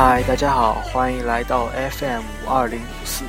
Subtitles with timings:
[0.00, 3.24] 嗨，大家好，欢迎来到 FM 五二零五四。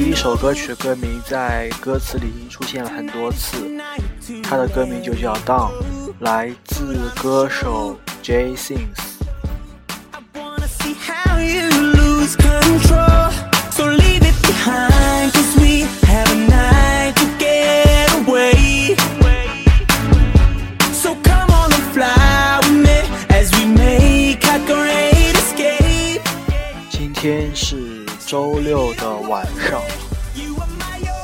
[0.00, 3.70] 一首歌曲的歌名在歌词里已经出现了很多次，
[4.42, 5.70] 它的歌名就叫《Down》，
[6.18, 9.12] 来自歌手 Jay Sings。
[28.32, 29.82] 周六的晚上，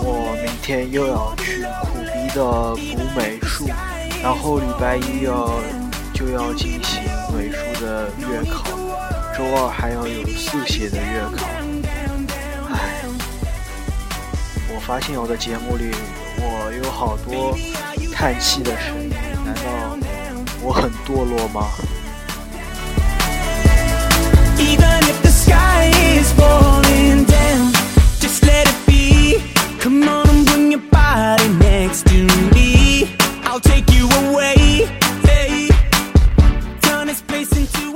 [0.03, 3.66] 我明天又要去苦逼的补美术，
[4.23, 5.49] 然后礼拜一要
[6.13, 7.02] 就要进行
[7.35, 8.69] 美术的月考，
[9.35, 11.47] 周二还要有速写的月考。
[12.74, 13.01] 唉，
[14.69, 15.91] 我发现我的节目里
[16.37, 17.57] 我有好多
[18.15, 19.10] 叹气的声音，
[19.47, 19.97] 难道
[20.60, 21.71] 我很堕落吗？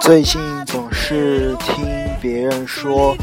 [0.02, 1.86] 最近总是听
[2.20, 3.16] 别人说，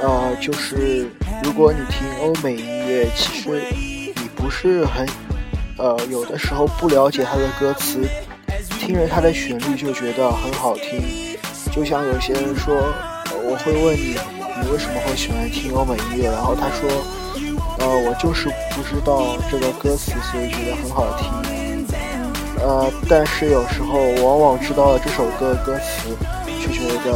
[0.00, 1.08] 呃，就是
[1.42, 5.04] 如果你听欧美音乐，其实你不是很，
[5.78, 8.06] 呃，有的时候不了解它的歌词，
[8.78, 11.36] 听着它的旋律就觉得很好听。
[11.72, 12.72] 就像有些人说，
[13.42, 14.16] 我会问你，
[14.62, 16.30] 你为什么会喜欢听欧美音乐？
[16.30, 16.88] 然后他说，
[17.80, 21.61] 呃，我就是不知道这个歌词，所以觉得很好听。
[22.62, 26.16] 呃，但是有时候往往知道了这首歌的歌词，
[26.60, 27.12] 却觉得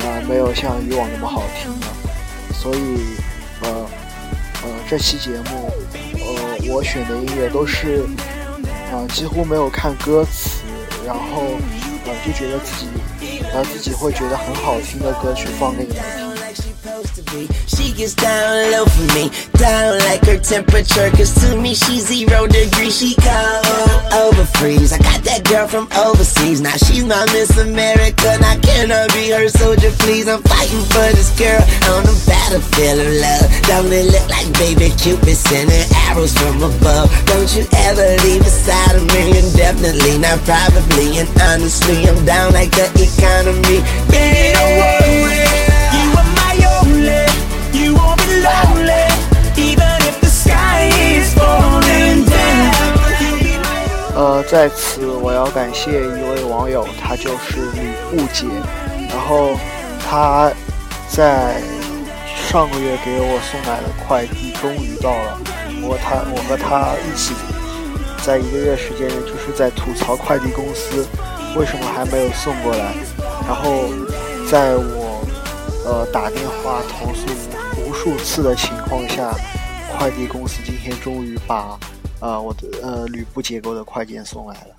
[0.00, 1.86] 呃没有像以往那么好听了。
[2.52, 2.98] 所以
[3.62, 3.86] 呃
[4.64, 5.70] 呃这期节目
[6.14, 8.04] 呃我选的音乐都是
[8.92, 10.62] 啊几乎没有看歌词，
[11.06, 11.42] 然后
[12.06, 12.88] 呃就觉得自己
[13.52, 16.21] 呃自己会觉得很好听的歌曲放给你们听。
[17.32, 21.08] She gets down low for me, down like her temperature.
[21.16, 22.92] Cause to me, she's zero degrees.
[22.92, 24.92] She cold over freeze.
[24.92, 26.60] I got that girl from overseas.
[26.60, 28.36] Now she's my Miss America.
[28.36, 30.28] Now can I be her soldier, please?
[30.28, 31.56] I'm fighting for this girl
[31.96, 33.48] on the battlefield of love.
[33.64, 37.08] Don't it look like baby Cupid sending arrows from above?
[37.32, 39.40] Don't you ever leave beside of me?
[39.40, 41.16] Indefinitely, not probably.
[41.16, 43.80] And honestly, I'm down like the economy.
[44.12, 45.71] Baby, don't worry.
[54.14, 58.46] 呃，在此我要感谢一位网友，他就是吕布姐，
[59.08, 59.56] 然后
[60.08, 60.52] 他
[61.08, 61.60] 在
[62.48, 65.38] 上个月给我送来的快递终于到了，
[65.82, 67.34] 我他我和他一起
[68.24, 71.04] 在一个月时间内就是在吐槽快递公司
[71.56, 72.94] 为什么还没有送过来，
[73.48, 73.88] 然后
[74.48, 75.24] 在我
[75.84, 77.61] 呃打电话投诉无
[78.02, 79.32] 数次的情况下，
[79.96, 81.78] 快递公司今天终于把。
[82.18, 84.74] 啊，我的呃，吕布结构的快件送来了。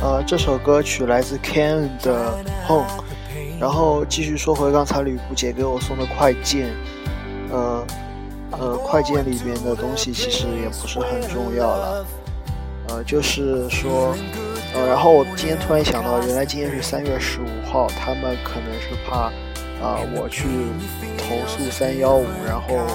[0.00, 2.38] 呃，这首歌曲来自 Ken 的
[2.68, 2.86] Home，
[3.60, 6.74] 然后继续说回刚才吕布姐给我送的快件，
[7.50, 7.86] 呃。
[8.52, 12.06] 呃，快件里面的东西其实也不是很重要了，
[12.88, 14.14] 呃，就是说，
[14.72, 19.24] 呃，然后我今天突然想到，原来今天是三月十五号，他们可能是怕
[19.84, 20.46] 啊我去
[21.18, 22.86] 投诉三幺五，然后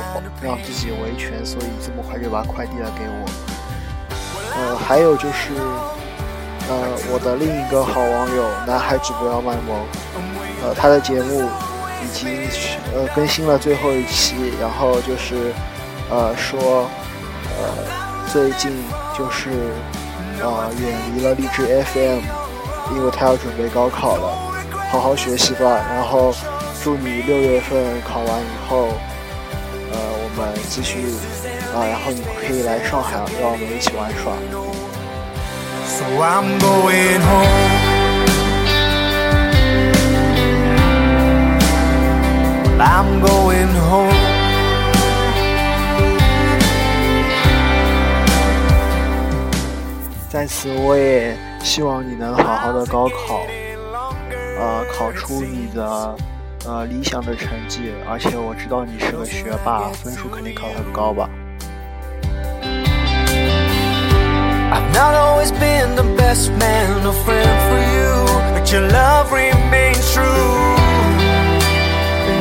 [0.42, 3.30] 让自己维权，所以这么快就把快递了给我。
[4.56, 5.54] 呃，还有就是，
[6.70, 9.86] 呃，我的另一个好网友男孩只不要卖萌，
[10.64, 11.50] 呃，他的节目。
[12.04, 12.28] 已经
[12.96, 15.54] 呃更新了最后一期，然后就是
[16.10, 16.90] 呃说
[17.46, 17.62] 呃
[18.34, 18.72] 最近
[19.16, 19.52] 就是
[20.44, 22.22] 啊远离了励志 FM，
[22.96, 24.36] 因为他要准备高考了，
[24.92, 25.80] 好好学习吧。
[25.94, 26.34] 然后
[26.84, 28.88] 祝你六月份考完以后，
[29.92, 31.04] 呃我们继续
[31.76, 34.34] 啊，然后你可以来上海，让我们一起玩耍。
[35.86, 37.91] So I'm going home.
[42.84, 44.12] I'm going home.
[50.30, 53.46] 在此，我也希望你能好好的高考，
[54.58, 56.16] 呃，考出你的
[56.66, 61.30] 呃理想的成绩，而且我知道你是个学霸，分数肯定考很高吧。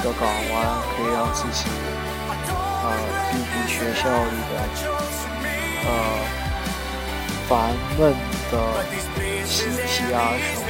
[0.00, 1.68] 一个港湾，可以让自己
[2.82, 2.84] 呃
[3.30, 4.52] 避避学校里的
[5.84, 5.88] 呃
[7.46, 7.50] 烦
[7.98, 8.00] 闷
[8.50, 8.54] 的
[9.44, 10.62] 习题啊什么。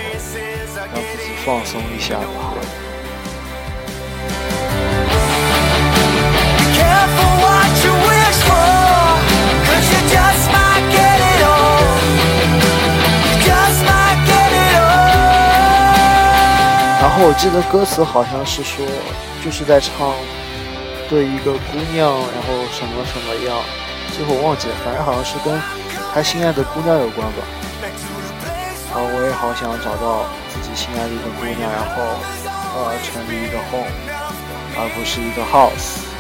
[0.93, 2.90] 让自己放松一下吧。
[17.22, 18.84] 我记得歌词好像是说，
[19.44, 20.14] 就是在唱
[21.08, 23.61] 对一个姑娘，然后什么什么样，
[24.17, 25.61] 最后忘记了，反正好像是跟
[26.14, 27.44] 他心爱的姑娘有关吧。
[28.93, 30.25] 啊，我也好想找到。
[30.50, 32.02] 自己心爱的一个姑娘，然后
[32.75, 33.87] 呃成立一个 home，
[34.76, 36.11] 而不是一个 house。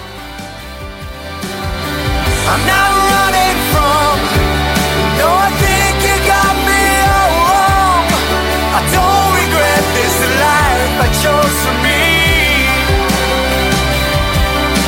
[11.02, 12.02] I chose for me.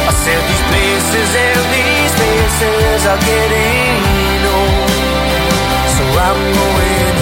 [0.04, 4.90] I said these places and these places are getting old,
[5.96, 7.21] so I'm going.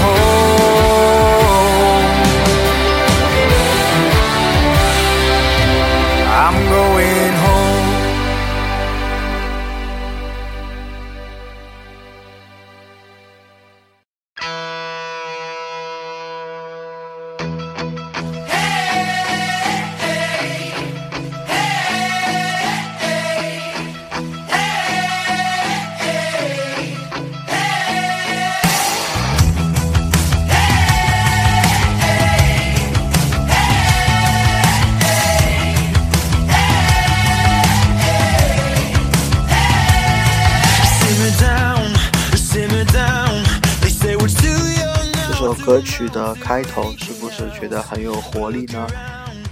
[46.12, 48.86] 的开头是不是觉得很有活力呢？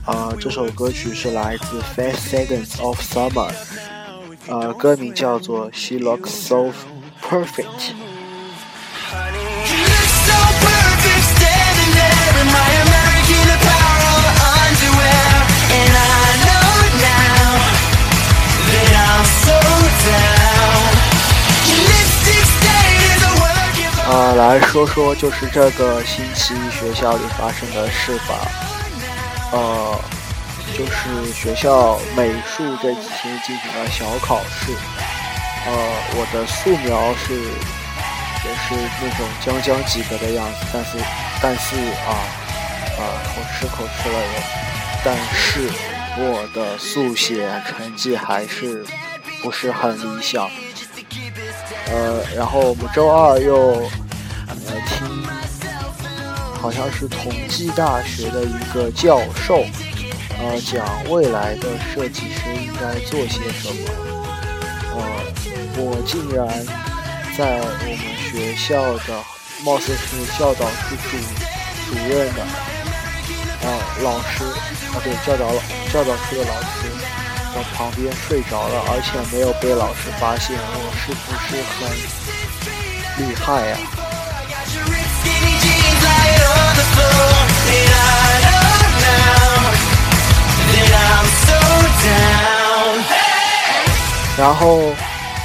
[0.06, 3.50] 呃，这首歌曲是来自 Five Seconds of Summer，
[4.46, 6.72] 呃，歌名叫做 She Looks So
[7.22, 7.92] Perfect。
[24.10, 28.40] 呃，来说说就是这个星期学校里发生的事吧。
[29.52, 30.00] 呃，
[30.72, 34.72] 就是学校美术这几天进行了小考试。
[35.66, 35.72] 呃，
[36.16, 37.34] 我的素描是
[38.44, 40.98] 也是那种将将及格的样子，但是
[41.42, 41.76] 但是
[42.06, 42.16] 啊
[42.96, 44.42] 啊口吃口吃了也，
[45.04, 45.68] 但是
[46.16, 48.82] 我的速写成绩还是
[49.42, 50.48] 不是很理想。
[51.90, 53.56] 呃，然后我们周二又
[54.46, 55.24] 呃听，
[56.60, 59.64] 好像是同济大学的一个教授，
[60.38, 63.90] 呃讲未来的设计师应该做些什么。
[64.94, 65.00] 呃，
[65.76, 66.46] 我竟然
[67.36, 67.96] 在我们
[68.30, 69.22] 学校的，
[69.64, 71.16] 貌似是教导处主
[71.88, 73.68] 主任的，啊
[74.02, 74.44] 老师，
[74.92, 75.60] 啊对教导老
[75.92, 76.97] 教导处的老师。
[77.54, 81.88] 我旁边睡着了，而且没有被老师发现，我是不是很
[83.26, 83.76] 厉害呀？
[94.36, 94.94] 然后，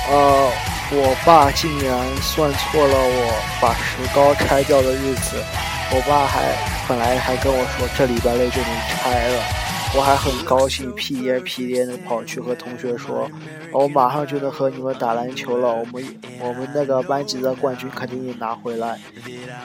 [0.07, 0.51] 呃，
[0.91, 5.43] 我爸竟然算错了我把石膏拆掉的日子，
[5.89, 6.55] 我爸还
[6.87, 9.62] 本来还跟我说这礼拜内就能拆了。
[9.95, 13.29] 我还很高兴，屁颠屁颠的跑去和同学说，
[13.71, 15.67] 我马上就能和你们打篮球了。
[15.67, 18.99] 我们我们那个班级的冠军肯定也拿回来。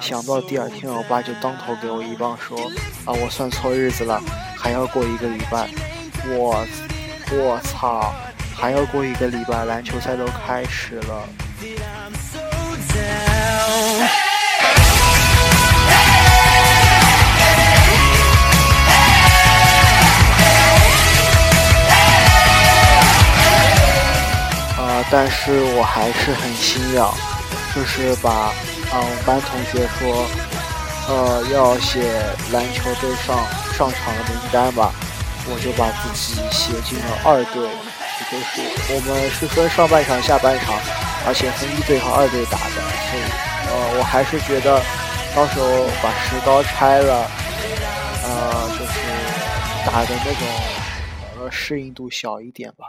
[0.00, 2.58] 想到第二天，我爸就当头给我一棒，说
[3.06, 4.23] 啊，我算错日子了，
[4.54, 5.70] 还要过一个礼拜。
[6.26, 6.62] 我
[7.32, 8.12] 我操，
[8.54, 11.26] 还要过一个礼拜，篮球赛都开始了。
[25.11, 27.12] 但是我还是很心痒，
[27.75, 28.31] 就是把
[28.93, 30.27] 啊班同学说，
[31.09, 32.03] 呃，要写
[32.53, 33.38] 篮球队上
[33.73, 34.93] 上场的名单吧，
[35.47, 40.75] 我就把自己写进了二队，也就是我们是分上半场、下半场，
[41.27, 42.77] 而且分一队和二队打的，
[43.09, 43.23] 所以
[43.69, 44.83] 呃，我还是觉得
[45.35, 47.31] 到时候把石膏拆了，
[48.25, 49.00] 呃，就是
[49.87, 50.47] 打的那种
[51.38, 52.85] 呃适应度小一点吧。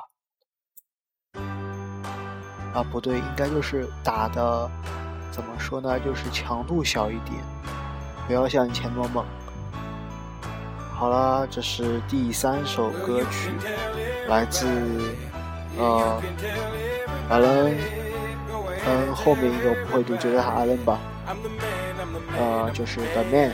[2.79, 4.69] 啊，不对，应该就是打的，
[5.31, 5.99] 怎么说呢？
[5.99, 7.35] 就是强度小一点，
[8.25, 9.25] 不要像以前那么猛。
[10.95, 13.51] 好了，这是第三首歌曲，
[14.29, 14.65] 来自
[15.77, 16.21] 呃
[17.29, 17.77] 阿伦，
[18.87, 20.97] 嗯，后面一个我不会读，就叫他阿伦吧。
[22.37, 23.51] 呃，就是 The Man。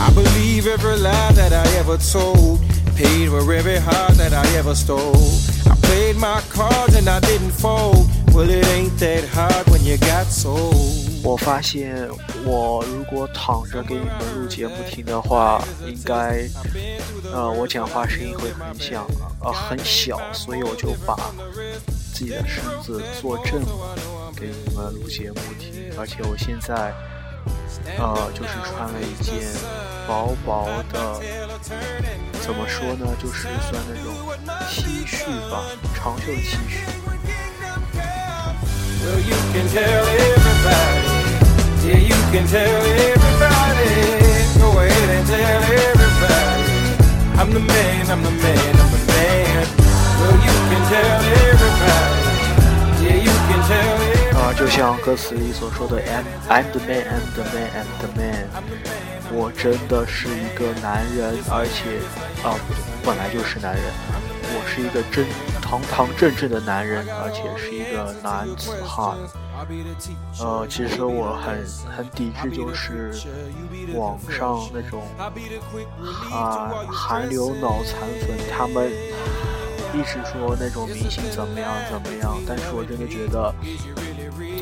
[0.00, 2.60] I believe every lie that I ever told.
[2.98, 5.14] Paid for every heart that I ever stole.
[5.70, 8.08] I played my cards and I didn't fold.
[8.34, 10.74] Well, it ain't that hard when you got soul.
[11.22, 12.08] 我发现，
[12.44, 16.48] 我如果躺着给你们录节目听的话，应该，
[17.32, 19.06] 呃，我讲话声音会很响，
[19.44, 21.14] 呃，很小，所以我就把
[22.12, 23.96] 自己的身子坐正了，
[24.34, 25.72] 给你们录节目听。
[25.96, 26.92] 而且我现在。
[27.98, 29.34] 呃，就是穿了一件
[30.06, 31.20] 薄薄的，
[32.40, 34.06] 怎么说呢，就是算那种
[34.70, 36.78] T 恤吧，长袖 T 恤。
[54.78, 58.46] 像歌词里所说的，I'm I'm the man, I'm the man, I'm the man。
[59.32, 61.98] 我真的是一个男人，而且
[62.46, 62.54] 啊，
[63.04, 63.82] 本来就是男人。
[64.54, 65.26] 我是一个真
[65.60, 69.18] 堂堂正正的男人，而且是一个男子汉。
[70.38, 71.66] 呃，其实我很
[71.96, 73.12] 很抵制，就是
[73.94, 75.02] 网上那种
[76.30, 78.92] 啊韩流脑残粉，他们
[79.92, 83.52] 一直说那种明星怎么样怎么样，但是我真的觉得。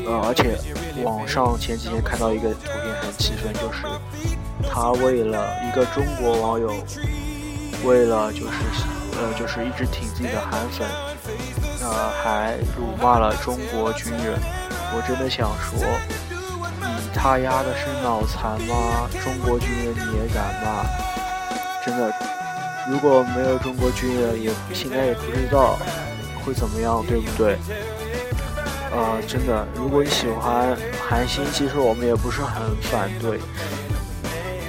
[0.07, 0.57] 呃，而且
[1.03, 3.83] 网上前几天看到一个图片很气愤，就是
[4.71, 6.73] 他为了一个中国网友，
[7.83, 8.53] 为了就是
[9.19, 10.87] 呃就是一直挺自己的韩粉，
[11.81, 14.39] 呃还辱骂了中国军人。
[14.95, 15.77] 我真的想说，
[16.79, 19.09] 你他丫的是脑残吗？
[19.21, 20.85] 中国军人你也敢骂？
[21.85, 22.13] 真的，
[22.89, 25.77] 如果没有中国军人，也现在也不知道
[26.45, 27.57] 会怎么样，对不对？
[28.97, 30.75] 呃，真的，如果你喜欢
[31.07, 33.39] 韩星，其实我们也不是很反对，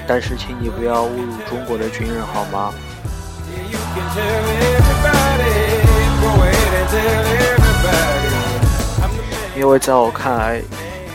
[0.06, 2.74] 但是请你不要侮辱中国的军人，好吗？
[9.56, 10.60] 因为在我看来，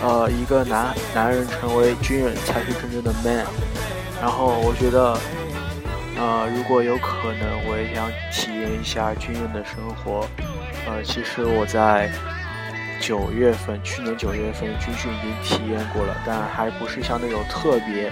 [0.01, 3.45] 呃，一个男男人成为军人才是真正的 man。
[4.19, 5.15] 然后我觉得，
[6.17, 10.27] 呃，如果有可能，我也想体验一下军人的生活。
[10.87, 12.09] 呃，其实我在。
[13.05, 18.09] 九月份，去年九月份军训已经体验过了，但还不是像那种特别，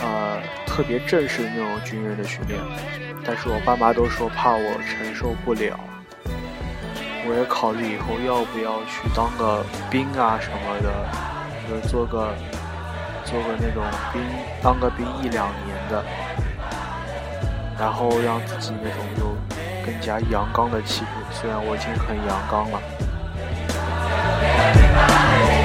[0.00, 2.60] 呃，特别正式的那种军人的训练。
[3.24, 5.76] 但是我爸妈都说怕我承受不了，
[7.26, 11.08] 我也考虑以后要不要去当个兵啊什么的，
[11.68, 12.32] 就是做个
[13.24, 13.82] 做个那种
[14.12, 14.22] 兵，
[14.62, 16.04] 当个兵一两年的，
[17.76, 19.34] 然后让自己那种有
[19.84, 21.06] 更加阳刚的气质。
[21.32, 22.80] 虽然我已经很阳刚了。
[24.60, 25.59] 这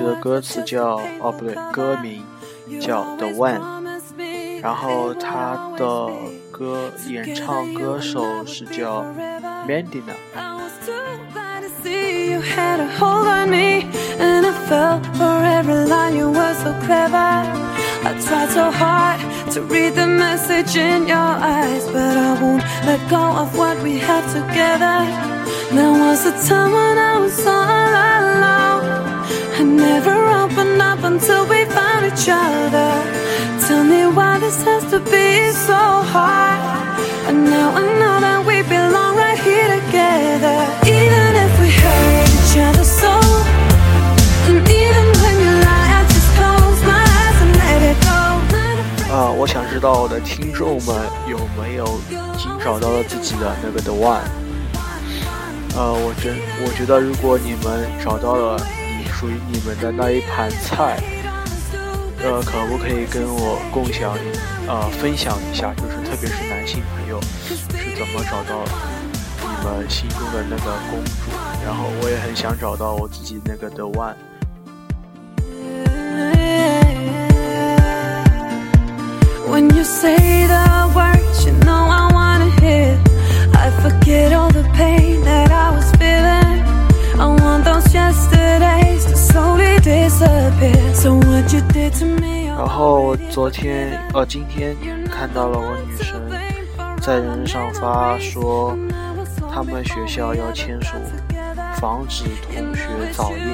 [0.00, 0.98] 曲的歌词叫……
[1.20, 2.24] 哦，不对，歌名
[2.80, 3.60] 叫《The One》，
[4.62, 6.08] 然后他的
[6.50, 9.04] 歌演唱歌手是叫
[9.68, 10.14] Mandina。
[19.52, 24.24] To read the message in your eyes, but I won't let go of what we have
[24.32, 25.04] together.
[25.72, 28.59] There was a time when I was all alone.
[29.60, 32.92] I never open up until we found each other.
[33.60, 36.96] Tell me why this has to be so hard.
[37.28, 40.64] And now I know that we belong right here together.
[40.88, 43.12] Even if we hurt each other so.
[44.48, 48.16] And even when you lie, I just close my eyes and let it go.
[48.56, 50.96] Not afraid 啊，我想知道我的听众们
[51.28, 54.24] 有没有已经找到了自己的那个 the one。
[55.76, 58.58] 呃，我真我觉得如果你们找到了
[59.20, 60.98] 属于你们的那一盘菜，
[62.22, 64.16] 呃，可不可以跟我共享
[64.66, 65.74] 呃分享一下？
[65.74, 67.54] 就是特别是男性朋友是
[67.98, 68.64] 怎么找到
[69.42, 71.30] 你们心中的那个公主？
[71.62, 74.14] 然后我也很想找到我自己那个 the one。
[92.58, 94.76] 然后昨天呃今天
[95.10, 96.20] 看到了我女神
[97.00, 98.76] 在人上发说，
[99.50, 100.94] 他们学校要签署
[101.80, 102.82] 防止同学
[103.14, 103.48] 早恋，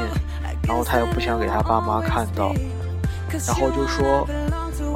[0.67, 2.53] 然后她又不想给她爸妈看到，
[3.47, 4.27] 然后就说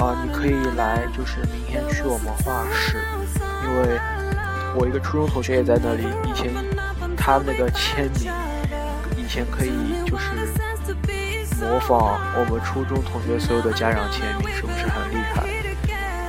[0.01, 2.97] 啊、你可以来，就是明天去我们画室，
[3.63, 4.01] 因为
[4.77, 6.51] 我一个初中同学也在那里，以前
[7.17, 8.33] 他那个签名
[9.17, 9.71] 以前可以
[10.05, 10.27] 就是
[11.61, 15.45] 模仿我们初中同学所有的家长签名，是不是很厉害？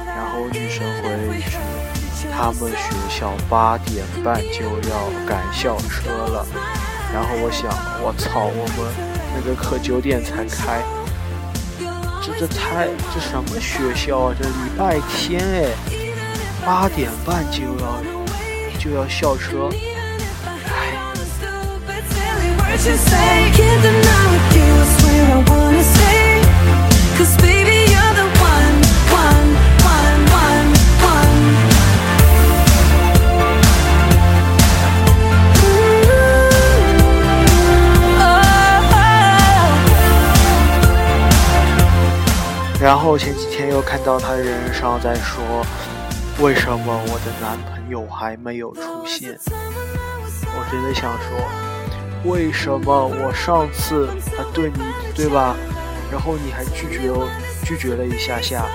[0.05, 1.57] 然后女神回了一句
[2.35, 6.45] ：“他们学校八点半就要赶校车了。”
[7.13, 7.71] 然后我想，
[8.03, 8.93] 我操，我们
[9.33, 10.81] 那个课九点才开，
[12.21, 14.35] 这这太这什么学校啊？
[14.37, 15.69] 这礼拜天哎，
[16.65, 18.01] 八点半就要
[18.79, 19.69] 就要校车，
[42.81, 45.63] 然后前几天又看到他人上在说，
[46.39, 49.37] 为什么我的男朋友还没有出现？
[49.47, 51.37] 我真的想说，
[52.23, 54.07] 为什么我上次
[54.37, 54.79] 还对你
[55.15, 55.55] 对吧？
[56.11, 57.27] 然后你还拒绝我
[57.63, 58.65] 拒绝了一下下，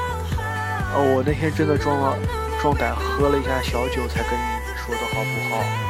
[0.95, 2.17] 哦，我那天真的壮了
[2.61, 5.86] 壮胆喝了一下小酒才跟你说的好不好？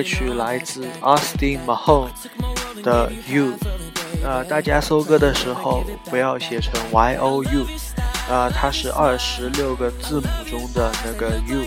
[0.00, 2.08] 歌曲来自 Austin Mahone
[2.82, 3.52] 的 You，
[4.24, 7.66] 呃，大家搜歌的时候不要写成 Y O U，
[8.32, 11.66] 啊，它是二十六个字母中的那个 U。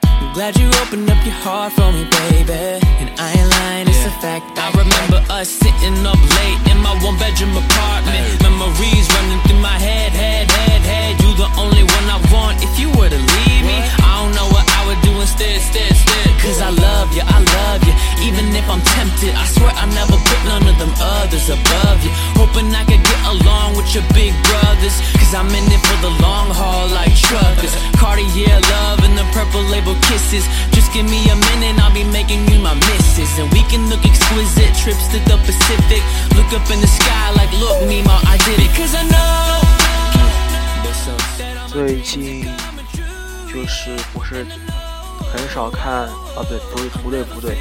[0.33, 2.79] Glad you opened up your heart for me, baby.
[3.03, 4.47] And I ain't lying, it's a fact.
[4.55, 8.39] I remember us sitting up late in my one bedroom apartment.
[8.39, 11.19] Memories running through my head, head, head, head.
[11.19, 13.75] You the only one I want if you were to leave me.
[14.07, 16.10] I don't know what I would do instead, instead, instead.
[16.51, 17.95] Cause I love you, I love you
[18.27, 22.11] Even if I'm tempted I swear I never put none of them others above you
[22.35, 26.11] Hoping I could get along with your big brothers Cause I'm in it for the
[26.19, 27.71] long haul like truckers.
[27.95, 30.43] Cartier love and the purple label kisses.
[30.75, 33.31] Just give me a minute I'll be making you my missus.
[33.39, 36.03] And we can look exquisite Trips to the Pacific.
[36.35, 38.71] Look up in the sky like look Nemo I did it.
[38.75, 39.31] Cause I know
[41.71, 42.43] 最近
[43.47, 44.45] 就是不是
[45.33, 46.03] 很少看
[46.35, 46.43] 啊？
[46.47, 47.55] 对，不是不对不对，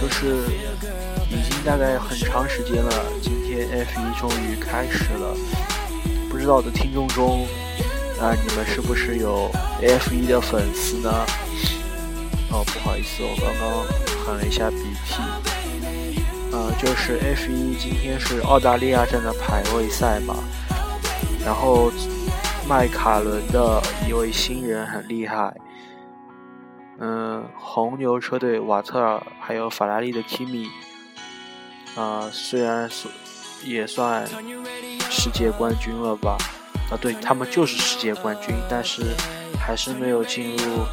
[0.00, 0.26] 就是
[1.28, 2.92] 已经大概很长时间了。
[3.20, 5.36] 今天 F 一终于开始了，
[6.30, 7.46] 不知道的听众中
[8.20, 9.50] 啊，你们是不是有
[9.82, 11.10] F 一的粉丝呢？
[12.50, 13.84] 哦，不好意思，我刚刚
[14.24, 15.20] 喊了一下鼻涕。
[16.52, 20.36] 呃，就是 F 一今天是澳大利亚站的排位赛嘛，
[21.44, 21.90] 然后。
[22.68, 25.54] 迈卡伦的一位新人很厉害，
[26.98, 30.66] 嗯，红牛车队瓦特尔还有法拉利的 Kimi，
[31.94, 33.08] 啊，虽然是
[33.62, 34.26] 也算
[35.10, 36.36] 世界冠军了吧，
[36.90, 39.02] 啊，对他们就是世界冠军，但是
[39.58, 40.84] 还是没有进入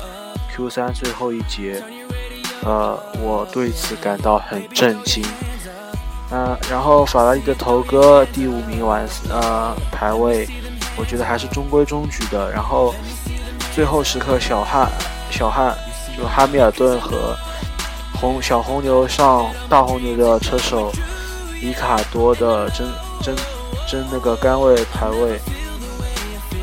[0.53, 1.81] Q3 最后一节，
[2.63, 5.23] 呃，我对此感到很震惊，
[6.29, 10.47] 啊，然后法拉利的头哥第五名完，呃，排位。
[10.95, 12.51] 我觉得还是中规中矩的。
[12.51, 12.93] 然后
[13.73, 14.87] 最后时刻，小汉
[15.31, 15.75] 小汉
[16.17, 17.36] 就哈密尔顿和
[18.19, 20.91] 红小红牛上大红牛的车手
[21.62, 22.88] 里卡多的争
[23.21, 23.36] 争
[23.89, 25.39] 争那个杆位排位，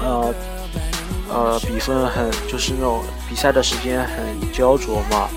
[0.03, 0.35] 呃
[1.29, 5.29] 呃比分很就是那种比赛的时间很焦灼嘛。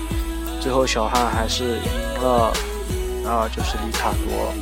[0.60, 2.52] 最后小汉还是赢了
[3.26, 4.52] 啊，就是里卡多。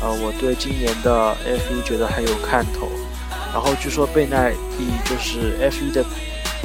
[0.00, 2.88] 呃，我对今年的 F1 觉得很有看头。
[3.52, 6.04] 然后据说贝奈利就是 F1 的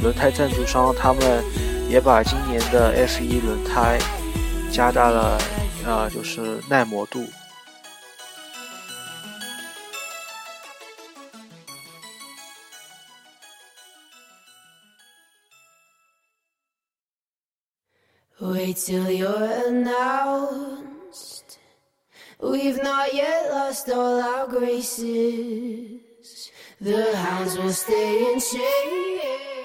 [0.02, 1.42] 轮胎赞助商，他们
[1.88, 3.98] 也把今年的 F1 轮胎
[4.70, 5.38] 加大了，
[5.86, 7.24] 呃，就是耐磨度。
[18.40, 21.58] Wait till you're announced.
[22.38, 26.02] We've not yet lost all our graces.
[26.80, 28.60] the hounds will stay inside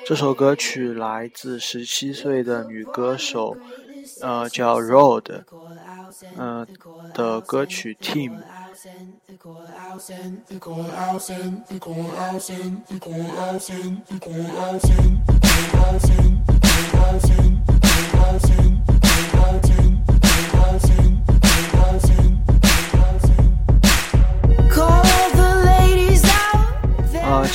[0.10, 3.56] 这首歌曲来自十七岁的女歌手，
[4.22, 5.44] 呃，叫 Road，
[6.36, 6.66] 嗯
[7.14, 8.40] 的歌曲 Team。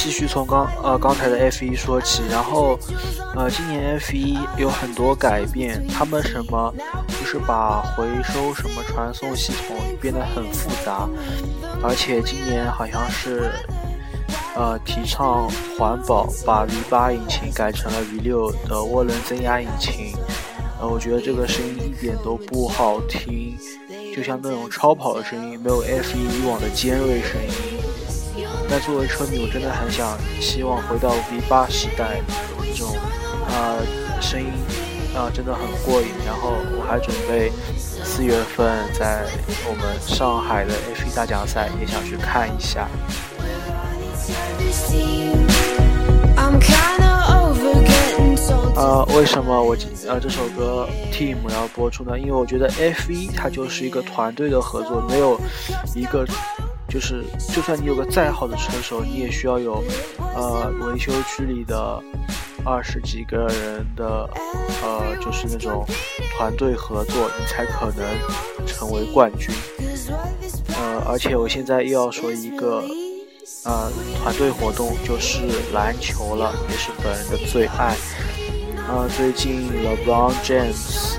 [0.04, 2.78] 继续从刚呃刚才的 F 一说起，然后
[3.34, 6.74] 呃今年 F 一有很多改变，他们什么
[7.08, 11.08] 就是把回收什么传送系统变得很复杂，
[11.82, 13.50] 而且今年好像是
[14.54, 20.14] 呃提倡环保，把 V 八引擎改成了 V 六的涡轮增压引擎，
[20.82, 23.56] 呃我觉得这个声音一点都不好听，
[24.14, 27.73] 就像那种超跑的声音，没有 F 一以往的尖锐声音。
[28.68, 32.20] 那作为车迷，我真的很想希望回到 V 八时代
[32.62, 32.96] 这种
[33.48, 33.78] 啊
[34.20, 34.48] 声音
[35.14, 36.08] 啊真的很过瘾。
[36.26, 39.26] 然后我还准备四月份在
[39.68, 42.88] 我们上海的 F1 大奖赛也想去看一下。
[48.76, 49.76] 呃，为什么我
[50.08, 52.18] 呃这首歌 Team 要播出呢？
[52.18, 55.40] 因为我觉得 F1 它就是一个团队的合作，没有
[55.94, 56.26] 一个。
[56.94, 59.82] 就是，就算你有个再好的车手，你也需要有，
[60.36, 62.00] 呃，维修区里的
[62.64, 64.30] 二十几个人的，
[64.80, 65.84] 呃，就是那种
[66.36, 68.06] 团队合作，你才可能
[68.64, 69.52] 成为冠军。
[70.78, 72.84] 呃，而且我现在又要说一个，
[73.64, 73.90] 呃，
[74.22, 75.40] 团队活动就是
[75.72, 77.96] 篮球了，也是本人的最爱。
[78.86, 81.16] 呃，最近 LeBron James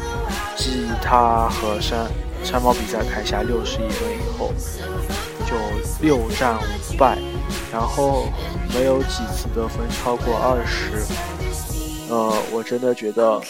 [0.56, 2.10] 继他和山
[2.46, 4.54] 山猫比赛砍下六十一分以后。
[6.06, 7.18] 六战五败，
[7.72, 8.28] 然后
[8.76, 11.04] 没有几次得分超过二十。
[12.14, 13.42] 呃，我真的觉得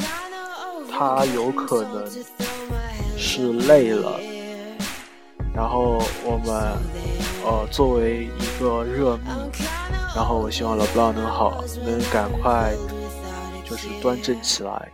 [0.90, 2.10] 他有可能
[3.18, 4.18] 是累了。
[5.54, 6.56] 然后我们
[7.44, 9.20] 呃作为一个热，
[10.16, 12.74] 然后我希望老布朗能好，能赶快
[13.70, 14.90] 就是端正起来，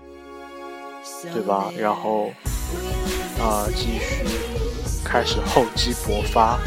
[1.32, 1.71] 对吧？
[1.78, 2.32] 然后
[3.39, 4.26] 啊继续
[5.06, 6.58] 开始厚积薄发。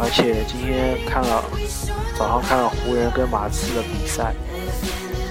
[0.00, 1.44] 而且今天看了
[2.16, 4.34] 早上看了湖人跟马刺的比赛，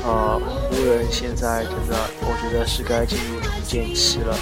[0.03, 4.37] 呃，湖人现在真的我觉得是该进入重建期了。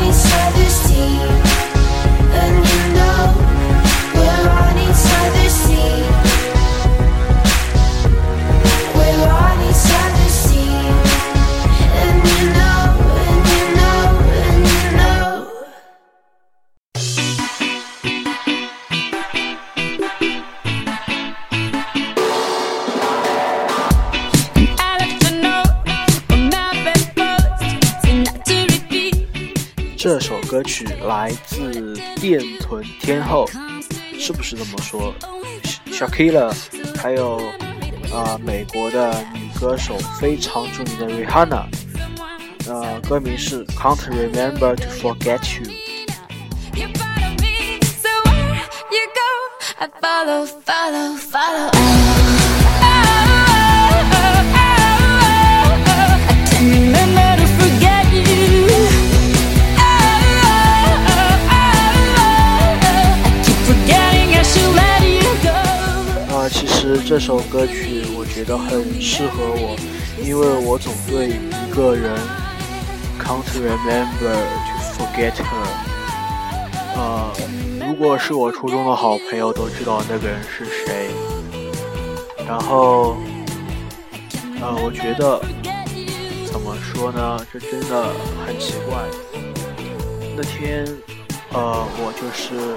[0.00, 1.30] Inside this team,
[2.34, 3.30] and you know
[4.14, 4.76] we're on
[5.68, 6.29] team.
[30.60, 33.48] 歌曲来自电臀天后，
[34.18, 35.14] 是不是这么说
[35.86, 36.54] ？Shakira，
[37.00, 37.38] 还有
[38.12, 41.64] 啊，美国的女歌手非常著名的 Rihanna，
[42.68, 45.70] 呃，歌名是 Can't Remember to Forget You。
[66.98, 69.76] 这首歌曲我觉得很适合我，
[70.22, 72.16] 因为我总对一个人
[73.18, 74.34] can't remember
[74.66, 75.66] to forget her。
[76.96, 77.32] 呃，
[77.86, 81.10] 如果是我初中的好朋友都知道那个人是谁。
[82.46, 83.16] 然后，
[84.60, 85.40] 呃，我觉得
[86.50, 87.46] 怎么说呢？
[87.52, 88.06] 这真的
[88.44, 88.98] 很奇怪。
[90.36, 90.84] 那天，
[91.52, 92.76] 呃，我就是，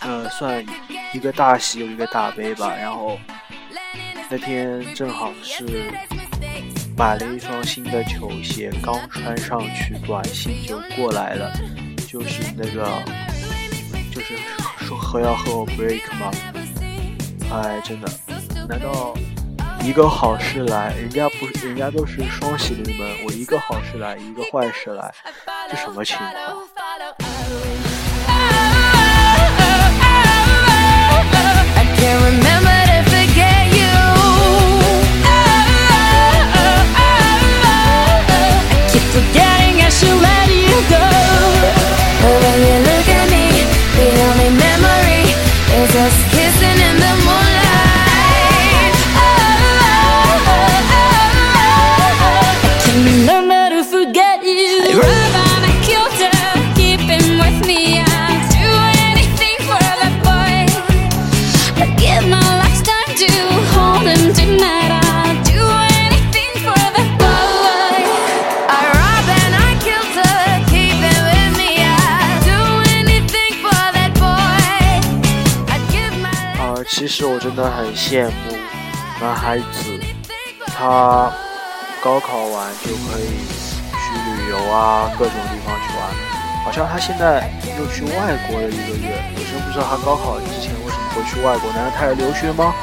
[0.00, 0.64] 呃，算。
[1.12, 3.18] 一个大喜有一个大悲吧，然后
[4.28, 5.90] 那天正好是
[6.96, 11.52] 买了一双新的球鞋，刚穿上去，短信就过来了，
[12.06, 13.02] 就是那个，
[14.12, 14.36] 就是
[14.78, 16.30] 说和要和我 break 吗？
[17.52, 18.08] 哎，真的，
[18.68, 19.12] 难道
[19.82, 25.12] 一个好事来，人家不，人家都是双喜临门，我一个好事来，一个坏事来，
[25.68, 26.30] 这什么情况？
[78.10, 78.58] 羡慕
[79.20, 79.64] 男孩子，
[80.66, 81.30] 他
[82.02, 83.46] 高考完就可以
[83.86, 86.02] 去旅游啊，各种地方去玩。
[86.64, 91.70] 好像他现在又去外国了一个月，我真不知道他高考之前为什么会去外国？
[91.70, 92.74] 难道他要留学吗？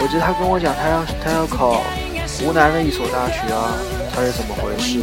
[0.00, 1.80] 我记得他跟我讲，他要他要考
[2.40, 3.78] 湖南的一所大学啊，
[4.12, 4.98] 他是怎么回事？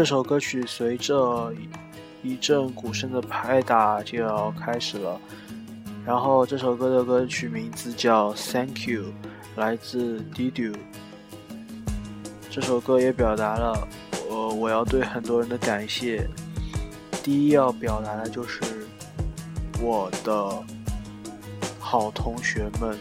[0.00, 1.52] 这首歌曲随着
[2.22, 5.20] 一阵鼓声的拍打就要开始了，
[6.06, 9.02] 然后这首歌的歌曲名字叫《Thank You》，
[9.56, 10.74] 来自 Dido。
[12.48, 13.86] 这首歌也表达了
[14.26, 16.26] 我我要对很多人的感谢。
[17.22, 18.62] 第一要表达的就是
[19.82, 20.64] 我的
[21.78, 22.98] 好同学们，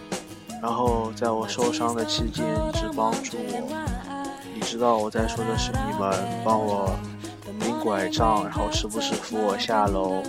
[0.61, 4.08] 然后在我受伤的期间一直帮助我。
[4.69, 6.13] 知道我在说的是你们
[6.45, 6.95] 帮我
[7.61, 10.21] 拎拐杖，然后时不时扶我下楼，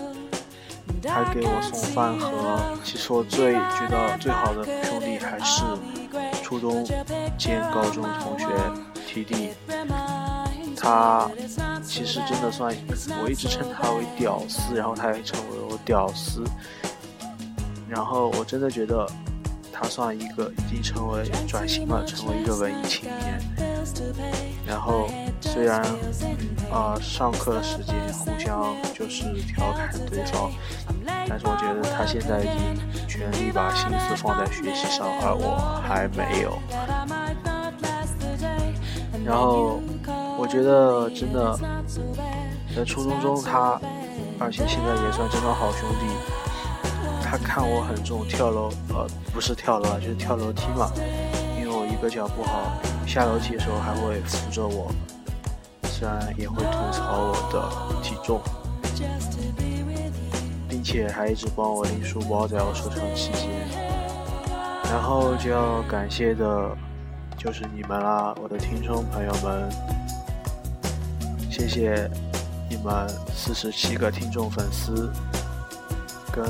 [1.07, 2.59] 还给我送饭盒。
[2.83, 5.62] 其实我最觉得最好的兄弟还是
[6.42, 6.83] 初中
[7.37, 8.46] 兼高中同学
[9.07, 9.50] T D，
[10.74, 11.31] 他
[11.85, 12.74] 其实真的算
[13.22, 16.42] 我一直称他为屌丝，然后他也称为我屌丝，
[17.87, 19.07] 然后我真的觉得
[19.70, 23.69] 他算一个已经成为转型了，成为一个文艺青年。
[24.66, 25.08] 然后
[25.40, 25.82] 虽然
[26.70, 30.50] 啊上课的时间互相就是调侃对方，
[31.28, 36.58] 但是我觉得他现在已经全力把心思放在学习上，而我还没有。
[39.24, 39.80] 然后
[40.38, 41.58] 我觉得真的
[42.74, 43.80] 在初中中他，
[44.38, 46.06] 而且现在也算真的好兄弟。
[47.22, 50.90] 他看我很重，跳楼呃不是跳楼啊，就是跳楼梯嘛，
[52.00, 52.72] 个脚不好。
[53.06, 54.92] 下楼梯的时候还会扶着我，
[55.84, 58.40] 虽然也会吐槽我的体重，
[60.68, 63.50] 并且还一直帮我拎书包，在我受伤期间。
[64.84, 66.76] 然后就要感谢的，
[67.36, 69.68] 就是你们啦，我的听众朋友们，
[71.50, 72.10] 谢谢
[72.68, 75.10] 你们四十七个听众粉丝，
[76.32, 76.44] 跟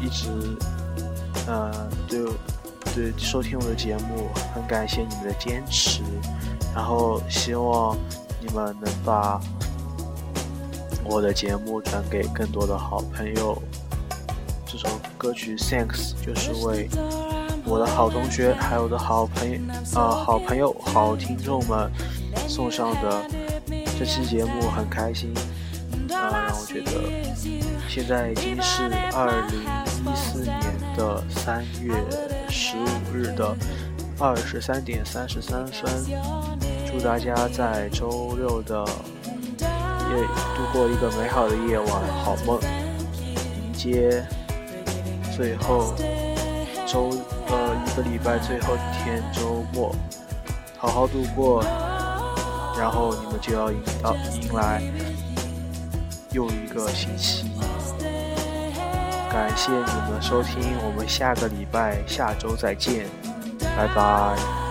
[0.00, 0.28] 一直，
[1.46, 1.70] 呃，
[2.08, 2.20] 对
[2.94, 6.02] 对收听我的节目，很感谢你们的坚持，
[6.74, 7.96] 然后希望
[8.40, 9.40] 你们能把。
[11.04, 13.60] 我的节目转给更多的好朋友。
[14.64, 16.88] 这首歌曲《Thanks》就是为
[17.64, 19.58] 我的好同学，还有我的好朋友、
[19.96, 21.90] 呃好朋友、好听众们
[22.46, 23.24] 送上的。
[23.98, 25.34] 这期节目很开心，
[26.14, 26.92] 啊，让我觉得
[27.88, 30.56] 现在已经是二零一四年
[30.96, 31.92] 的三月
[32.52, 33.56] 十五日的
[34.18, 35.90] 二十三点三十三分。
[36.86, 38.84] 祝大家在周六的
[40.10, 40.26] 夜。
[40.54, 41.88] 度过一个美好的夜晚，
[42.22, 44.22] 好梦，迎接
[45.34, 45.94] 最后
[46.86, 47.10] 周
[47.48, 49.92] 呃一个礼拜最后一天周末，
[50.76, 51.64] 好好度过，
[52.78, 54.82] 然后你们就要迎到迎来
[56.30, 57.50] 又一个星期。
[59.32, 63.06] 感谢你们收听，我们下个礼拜下周再见，
[63.76, 64.61] 拜拜。